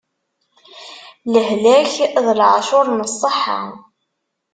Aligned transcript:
Lehlak 1.33 1.93
d 2.23 2.25
laɛcuṛ 2.39 2.85
n 2.91 2.99
ṣṣeḥḥa. 3.11 3.61